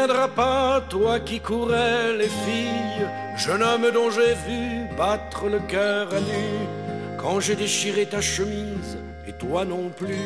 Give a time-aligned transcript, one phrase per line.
[0.00, 3.06] Reviendras pas, toi qui courais les filles,
[3.36, 8.96] jeune homme dont j'ai vu battre le cœur à nu, quand j'ai déchiré ta chemise,
[9.28, 10.16] et toi non plus,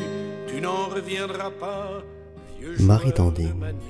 [0.47, 2.01] tu n'en reviendras pas,
[2.57, 3.81] vieux Marie manille.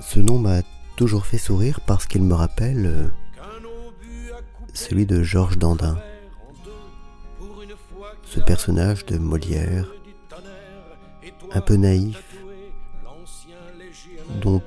[0.00, 0.62] Ce nom m'a
[0.96, 3.08] toujours fait sourire parce qu'il me rappelle euh,
[4.74, 5.96] celui de Georges Dandin,
[8.24, 9.86] ce personnage de Molière,
[11.52, 12.31] un peu naïf,
[14.42, 14.60] dont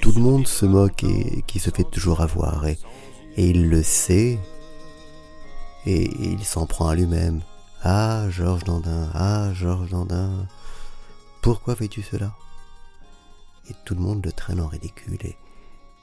[0.00, 2.66] tout le monde se moque et qui se fait toujours avoir.
[2.66, 2.78] Et,
[3.36, 4.38] il le sait,
[5.84, 7.42] et, il s'en prend à lui-même.
[7.82, 10.46] Ah, Georges Dandin, ah, Georges Dandin,
[11.42, 12.34] pourquoi fais-tu cela?
[13.68, 15.36] Et tout le monde le traîne en ridicule, et,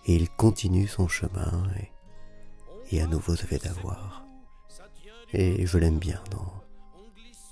[0.06, 4.26] il continue son chemin, et, et à nouveau se fait avoir.
[5.32, 6.54] Et je l'aime bien dans,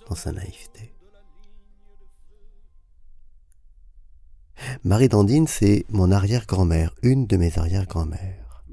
[0.07, 0.93] dans sa naïveté.
[4.83, 8.63] Marie Dandine, c'est mon arrière-grand-mère, une de mes arrière-grand-mères.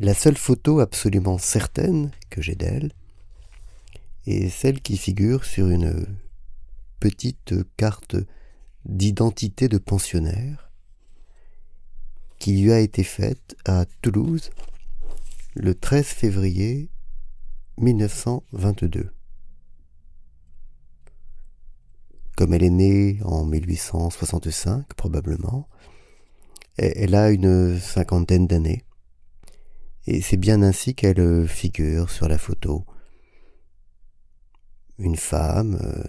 [0.00, 2.92] La seule photo absolument certaine que j'ai d'elle
[4.26, 6.06] est celle qui figure sur une
[7.00, 8.16] petite carte
[8.84, 10.70] d'identité de pensionnaire
[12.38, 14.50] qui lui a été faite à Toulouse
[15.54, 16.88] le 13 février
[17.78, 19.10] 1922.
[22.38, 25.68] Comme elle est née en 1865 probablement,
[26.76, 28.84] elle a une cinquantaine d'années.
[30.06, 32.86] Et c'est bien ainsi qu'elle figure sur la photo.
[35.00, 36.04] Une femme, euh,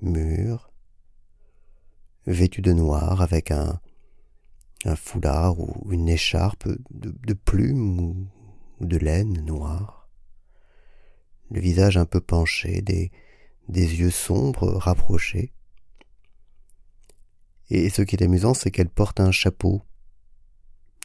[0.00, 0.72] mûre,
[2.26, 3.78] vêtue de noir avec un,
[4.96, 8.26] foulard ou une écharpe de, de plumes ou
[8.80, 10.08] de laine noire.
[11.50, 13.12] Le visage un peu penché, des,
[13.68, 15.52] des yeux sombres rapprochés.
[17.70, 19.82] Et ce qui est amusant, c'est qu'elle porte un chapeau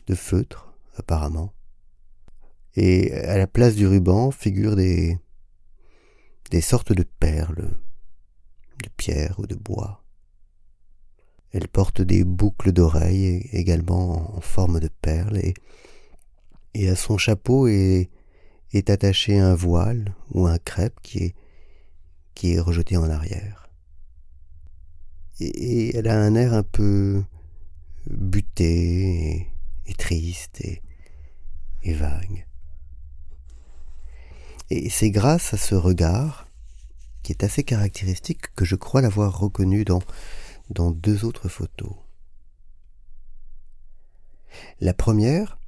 [0.08, 1.54] de feutre, apparemment.
[2.76, 5.18] Et à la place du ruban figurent des,
[6.52, 7.78] des sortes de perles,
[8.84, 10.04] de pierre ou de bois.
[11.52, 15.40] Elle porte des boucles d'oreilles également en forme de perles
[16.74, 18.10] et, à son chapeau est
[18.90, 21.36] attaché un voile ou un crêpe qui est,
[22.40, 23.68] qui est rejeté en arrière.
[25.42, 27.22] Et, elle a un air un peu
[28.10, 29.50] buté
[29.86, 30.82] et, triste et,
[31.84, 32.48] et vague.
[34.70, 36.48] Et c'est grâce à ce regard,
[37.24, 40.02] qui est assez caractéristique, que je crois l'avoir reconnu dans,
[40.70, 41.94] dans deux autres photos.
[44.80, 45.60] La première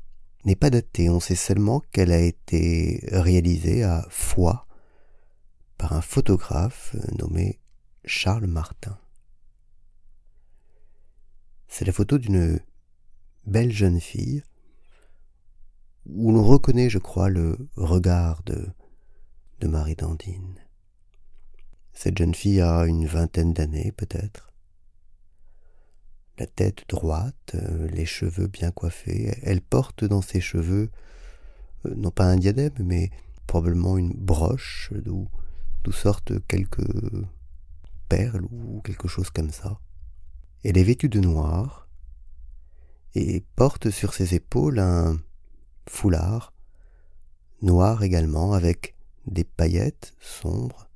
[0.45, 4.67] n'est pas datée, on sait seulement qu'elle a été réalisée à Foix
[5.81, 7.59] par un photographe nommé
[8.05, 8.99] Charles Martin.
[11.67, 12.59] C'est la photo d'une
[13.47, 14.43] belle jeune fille
[16.05, 18.67] où l'on reconnaît, je crois, le regard de,
[19.67, 20.59] Marie Dandine.
[21.93, 24.53] Cette jeune fille a une vingtaine d'années peut-être.
[26.37, 29.35] La tête droite, euh, les cheveux bien coiffés.
[29.41, 30.91] Elle porte dans ses cheveux,
[31.87, 33.09] euh, non pas un diadème, mais
[33.47, 35.27] probablement une broche d'où,
[35.83, 36.87] d'où sortent quelques
[38.09, 39.79] perles ou quelque chose comme ça.
[40.63, 41.87] Elle est vêtue de noir
[43.15, 45.17] et porte sur ses épaules un
[45.87, 46.53] foulard
[47.61, 50.87] noir également avec des paillettes sombres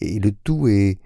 [0.00, 0.98] et le tout est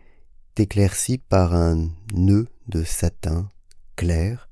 [0.57, 3.49] éclairci par un nœud de satin
[3.97, 4.49] clair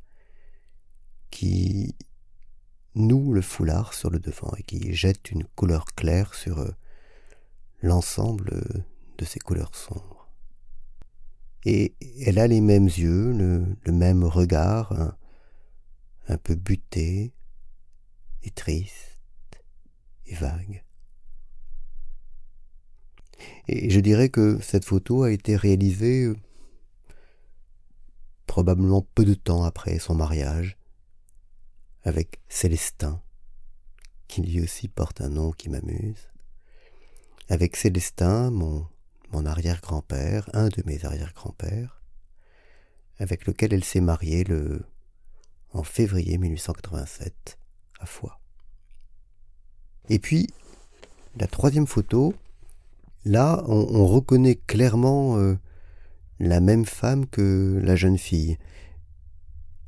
[1.30, 1.94] qui
[2.94, 6.70] noue le foulard sur le devant et qui jette une couleur claire sur euh,
[7.86, 8.84] l'ensemble
[9.18, 10.30] de ces couleurs sombres.
[11.64, 11.94] Et
[12.24, 15.16] elle a les mêmes yeux, le, même regard, un,
[16.28, 17.32] un peu buté
[18.42, 19.18] et triste
[20.26, 20.84] et vague.
[23.68, 26.36] Et je dirais que cette photo a été réalisée euh,
[28.46, 30.78] probablement peu de temps après son mariage
[32.04, 33.20] avec Célestin,
[34.28, 36.28] qui lui aussi porte un nom qui m'amuse.
[37.48, 38.88] Avec Célestin, mon,
[39.44, 42.02] arrière-grand-père, un de mes arrière-grands-pères,
[43.18, 44.84] avec lequel elle s'est mariée le,
[45.72, 47.58] en février 1887
[48.00, 48.40] à Foix.
[50.08, 50.48] Et puis,
[51.36, 52.34] la troisième photo,
[53.24, 55.56] là, on, on reconnaît clairement euh,
[56.40, 58.58] la même femme que la jeune fille.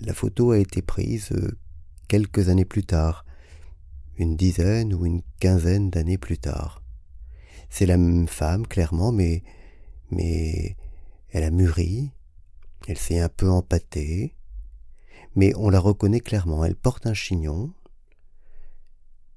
[0.00, 1.58] La photo a été prise euh,
[2.06, 3.24] quelques années plus tard,
[4.16, 6.82] une dizaine ou une quinzaine d'années plus tard.
[7.68, 9.42] C'est la même femme, clairement, mais,
[10.10, 10.76] mais
[11.30, 12.10] Elle a mûri,
[12.86, 14.34] elle s'est un peu empâtée,
[15.36, 16.64] mais on la reconnaît clairement.
[16.64, 17.72] Elle porte un chignon,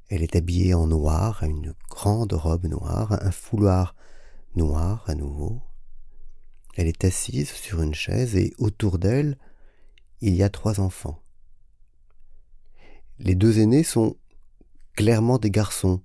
[0.09, 3.95] elle est habillée en noir, une grande robe noire, un foulard
[4.55, 5.61] noir à nouveau.
[6.75, 9.37] Elle est assise sur une chaise et autour d'elle,
[10.21, 11.21] il y a trois enfants.
[13.19, 14.15] Les deux aînés sont
[14.93, 16.01] clairement des garçons.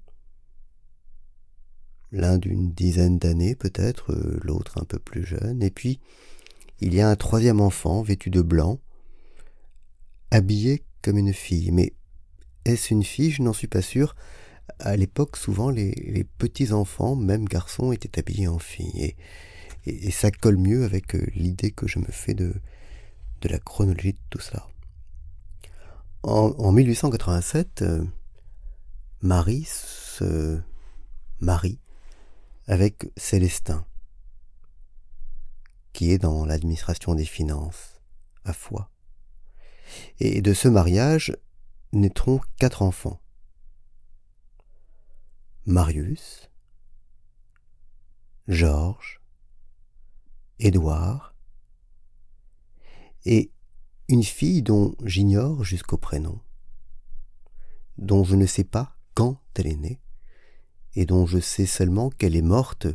[2.17, 6.01] L'un d'une dizaine d'années peut-être, l'autre un peu plus jeune, et puis
[6.81, 8.81] il y a un troisième enfant vêtu de blanc,
[10.31, 11.71] habillé comme une fille.
[11.73, 11.93] Mais
[12.65, 13.31] est-ce une fille?
[13.31, 14.15] Je n'en suis pas sûr.
[14.79, 19.15] À l'époque, souvent, les, petits enfants, même garçons, étaient habillés en fille.
[19.87, 22.55] Et, ça colle mieux avec euh, l'idée que je me fais de,
[23.43, 24.67] de la chronologie de tout cela.
[26.25, 28.05] En, 1887, euh,
[29.23, 30.59] Marie se
[31.39, 31.79] marie
[32.67, 33.87] avec Célestin,
[35.93, 38.01] qui est dans l'administration des finances,
[38.45, 38.91] à Foix.
[40.19, 41.37] Et de ce mariage
[41.93, 43.21] naîtront quatre enfants.
[45.65, 46.51] Marius,
[48.49, 49.21] Georges,
[50.59, 51.35] Édouard,
[53.25, 53.51] et
[54.09, 56.41] une fille dont j'ignore jusqu'au prénom,
[57.99, 60.01] dont je ne sais pas quand elle est née,
[60.97, 62.89] et dont je sais seulement qu'elle est morte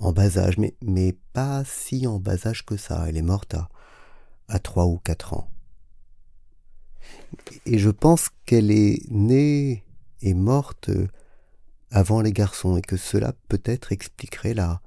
[0.00, 3.68] en bas âge, mais, pas si en bas âge que ça, elle est morte à,
[4.48, 5.48] à trois ou quatre ans.
[7.64, 9.84] Et je pense qu'elle est née
[10.20, 10.90] et morte
[11.90, 14.82] avant les garçons, et que cela peut-être expliquerait la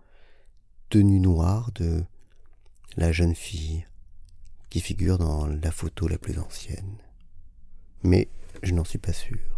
[0.89, 2.03] tenue noire de
[2.97, 3.85] la jeune fille
[4.69, 6.97] qui figure dans la photo la plus ancienne.
[8.03, 8.27] Mais
[8.63, 9.54] je n'en suis pas sûr.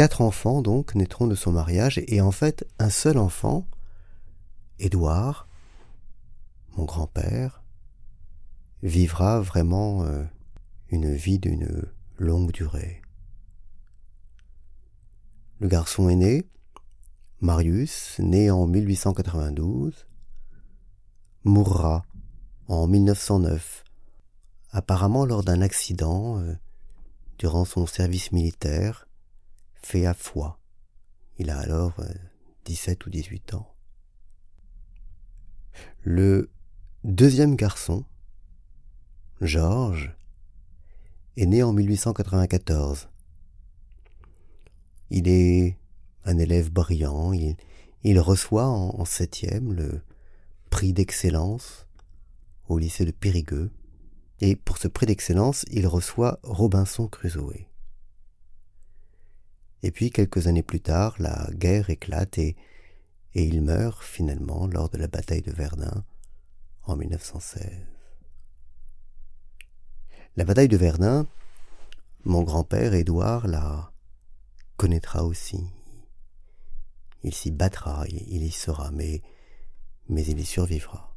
[0.00, 3.66] Quatre enfants donc naîtront de son mariage, et en fait un seul enfant,
[4.78, 5.46] Édouard,
[6.78, 7.62] mon grand-père,
[8.82, 10.24] vivra vraiment euh,
[10.88, 11.84] une vie d'une
[12.16, 13.02] longue durée.
[15.58, 16.48] Le garçon aîné,
[17.42, 20.06] Marius, né en 1892,
[21.44, 22.06] mourra
[22.68, 23.84] en 1909,
[24.70, 26.54] apparemment lors d'un accident euh,
[27.36, 29.06] durant son service militaire
[29.82, 30.58] fait à Foix.
[31.38, 32.00] Il a alors
[32.64, 33.74] 17 euh, ou 18 ans.
[36.02, 36.50] Le
[37.04, 38.04] deuxième garçon,
[39.40, 40.14] Georges,
[41.36, 43.08] est né en 1894.
[45.10, 45.78] Il est
[46.24, 50.02] un élève brillant, il, reçoit en, septième le
[50.68, 51.86] prix d'excellence
[52.68, 53.70] au lycée de Périgueux,
[54.40, 57.66] et pour ce prix d'excellence, il reçoit Robinson Crusoe.
[59.82, 62.56] Et puis, quelques années plus tard, la guerre éclate et,
[63.34, 66.04] il meurt finalement lors de la bataille de Verdun
[66.82, 67.64] en 1916.
[70.36, 71.26] La bataille de Verdun,
[72.24, 73.92] mon grand-père Édouard la
[74.76, 75.64] connaîtra aussi.
[77.22, 79.22] Il s'y battra, il y sera, mais,
[80.08, 81.14] mais il y survivra.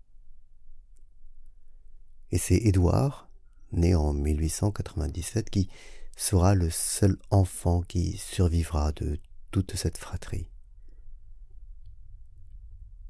[2.32, 3.30] Et c'est Édouard,
[3.72, 5.70] né en 1897, qui
[6.16, 9.20] sera le seul enfant qui survivra de
[9.52, 10.48] toute cette fratrie.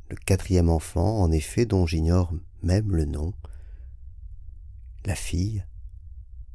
[0.10, 3.34] Le quatrième enfant, en effet, dont j'ignore même le nom,
[5.06, 5.66] la fille,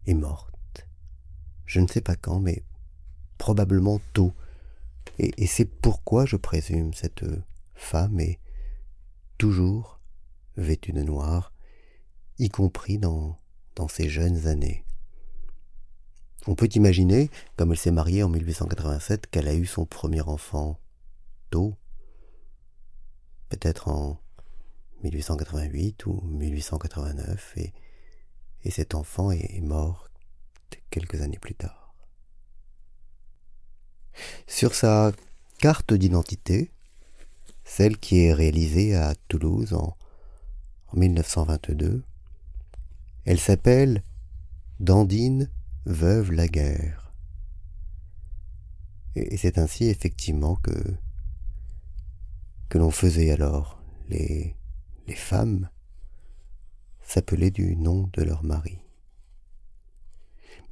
[0.06, 0.86] est morte.
[1.66, 2.62] Je ne sais pas quand, mais
[3.36, 4.32] probablement tôt.
[5.18, 7.24] Et, c'est pourquoi je présume cette
[7.74, 8.38] femme est
[9.36, 10.00] toujours
[10.56, 11.52] vêtue de noir,
[12.38, 13.38] y compris dans,
[13.74, 14.84] dans ses jeunes années.
[16.48, 20.80] On peut imaginer, comme elle s'est mariée en 1887, qu'elle a eu son premier enfant
[21.50, 21.74] tôt,
[23.50, 24.18] peut-être en
[25.04, 27.74] 1888 ou 1889, et,
[28.64, 30.08] et cet enfant est mort
[30.88, 31.94] quelques années plus tard.
[34.46, 35.12] Sur sa
[35.58, 36.70] carte d'identité,
[37.62, 39.98] celle qui est réalisée à Toulouse en,
[40.86, 42.02] en 1922,
[43.26, 44.02] elle s'appelle
[44.80, 45.50] Dandine
[45.88, 47.14] veuve la guerre.
[49.14, 50.94] Et c'est ainsi effectivement que,
[52.68, 53.82] que l'on faisait alors.
[54.08, 54.54] Les,
[55.06, 55.70] les femmes
[57.02, 58.78] s'appelaient du nom de leur mari.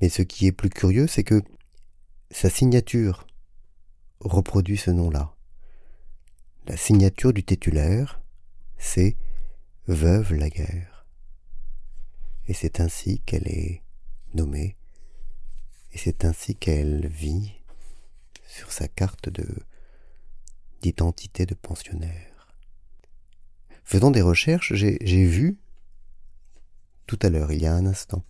[0.01, 1.43] Mais ce qui est plus curieux, c'est que
[2.31, 3.27] sa signature
[4.21, 5.35] reproduit ce nom-là.
[6.67, 8.21] La signature du titulaire,
[8.77, 9.17] c'est
[9.89, 11.07] Veuve la guerre.
[12.49, 13.83] Et c'est ainsi qu'elle est
[14.35, 14.77] nommée
[15.97, 17.55] et c'est ainsi qu'elle vit
[18.47, 19.47] sur sa carte de
[20.83, 22.55] d'identité de pensionnaire.
[23.83, 25.59] faisant des recherches, j'ai vu,
[27.07, 28.23] tout à l'heure, il y a un instant,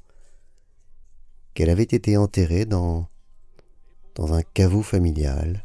[1.55, 3.09] qu'elle avait été enterrée dans,
[4.15, 5.65] dans un caveau familial,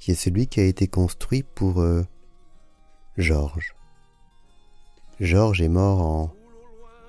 [0.00, 2.04] qui est celui qui a été construit pour euh,
[3.16, 3.74] Georges.
[5.18, 6.34] Georges est mort en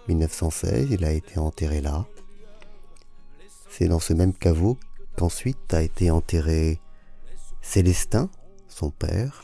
[0.08, 2.08] 1916, il a été enterré là.
[3.77, 4.77] C'est dans ce même caveau
[5.17, 6.79] qu'ensuite a été enterré
[7.62, 8.29] Célestin,
[8.70, 9.44] son père,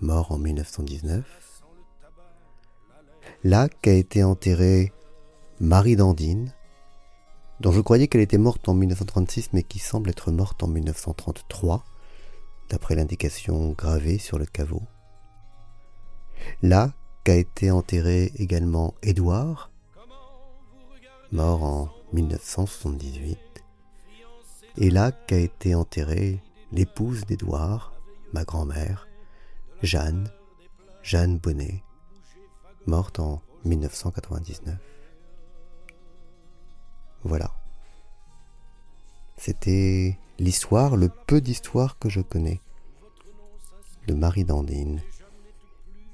[0.00, 1.24] mort en 1919.
[3.42, 4.92] Là qu'a été enterrée
[5.58, 6.54] Marie Dandine,
[7.58, 11.84] dont je croyais qu'elle était morte en 1936 mais qui semble être morte en 1933,
[12.68, 14.82] d'après l'indication gravée sur le caveau.
[16.62, 16.92] Là
[17.24, 19.72] qu'a été enterré également Édouard,
[21.32, 23.53] mort en 1978,
[24.76, 27.92] et là qu'a été enterrée l'épouse d'Édouard,
[28.32, 29.06] ma grand-mère,
[29.82, 30.28] Jeanne,
[31.02, 31.82] Jeanne Bonnet,
[32.86, 34.76] morte en 1999.
[37.22, 37.52] Voilà.
[39.36, 42.60] C'était l'histoire, le peu d'histoire que je connais
[44.06, 45.00] de Marie Dandine,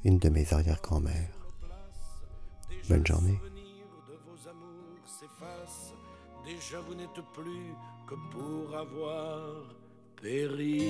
[0.05, 1.31] une de mes arrière-grand-mères.
[2.89, 3.39] Bonne journée.
[6.51, 7.75] Déjà vous n'êtes plus
[8.09, 9.63] que pour avoir
[10.21, 10.81] péri.